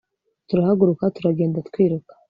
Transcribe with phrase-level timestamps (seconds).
[0.47, 2.13] turahaguruka turagenda twiruka